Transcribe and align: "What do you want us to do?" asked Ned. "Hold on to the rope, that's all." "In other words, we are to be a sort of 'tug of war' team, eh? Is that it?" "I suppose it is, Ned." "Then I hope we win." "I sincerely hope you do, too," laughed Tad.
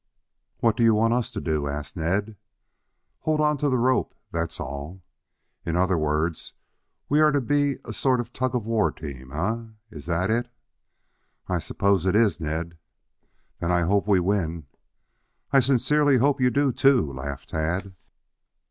"What 0.61 0.75
do 0.75 0.83
you 0.83 0.95
want 0.95 1.13
us 1.13 1.29
to 1.29 1.39
do?" 1.39 1.67
asked 1.67 1.95
Ned. 1.95 2.35
"Hold 3.19 3.39
on 3.39 3.55
to 3.57 3.69
the 3.69 3.77
rope, 3.77 4.15
that's 4.31 4.59
all." 4.59 5.03
"In 5.63 5.75
other 5.75 5.95
words, 5.95 6.53
we 7.07 7.19
are 7.19 7.31
to 7.31 7.39
be 7.39 7.77
a 7.85 7.93
sort 7.93 8.19
of 8.19 8.33
'tug 8.33 8.55
of 8.55 8.65
war' 8.65 8.91
team, 8.91 9.31
eh? 9.31 9.63
Is 9.91 10.07
that 10.07 10.31
it?" 10.31 10.49
"I 11.47 11.59
suppose 11.59 12.07
it 12.07 12.15
is, 12.15 12.41
Ned." 12.41 12.79
"Then 13.59 13.69
I 13.71 13.81
hope 13.81 14.07
we 14.07 14.19
win." 14.19 14.65
"I 15.51 15.59
sincerely 15.59 16.17
hope 16.17 16.41
you 16.41 16.49
do, 16.49 16.71
too," 16.71 17.13
laughed 17.13 17.49
Tad. 17.49 17.93